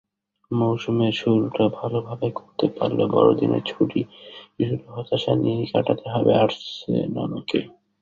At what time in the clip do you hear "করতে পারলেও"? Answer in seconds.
2.35-3.07